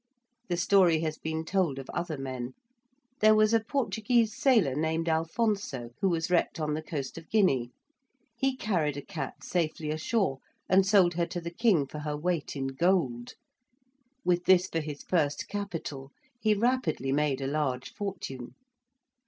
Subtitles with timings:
[0.49, 2.55] The story has been told of other men.
[3.19, 7.69] There was a Portuguese sailor, named Alphonso, who was wrecked on the Coast of Guinea.
[8.35, 12.55] He carried a cat safely ashore and sold her to the King for her weight
[12.55, 13.33] in gold:
[14.25, 16.09] with this for his first capital
[16.39, 18.55] he rapidly made a large fortune.